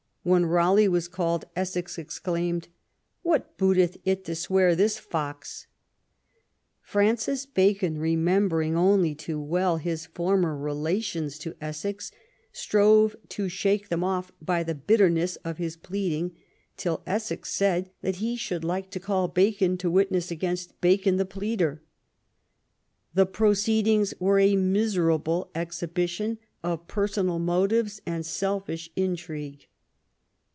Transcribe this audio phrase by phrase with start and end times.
[0.23, 2.67] When Raleigh was called, Essex exclaimed:
[3.23, 5.65] What booteth it to swear this fox?
[6.29, 6.35] '*
[6.83, 12.11] Francis Bacon, remembering only too well his former relations to Essex,
[12.51, 16.35] strove to shake them ofiF by the bitterness of his pleading
[16.77, 21.25] till Essex said that he should like" to call Bacon to witness against Bacon the
[21.25, 21.81] pleader".
[23.15, 29.65] The proceedings were a miserable exhibition of personal motives and selfish intrigue.